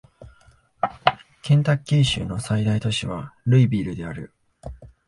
[1.43, 4.33] ケンタッキー州の最大都市はルイビルである